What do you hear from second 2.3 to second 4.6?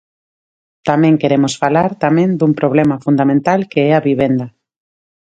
dun problema fundamental que é a vivenda.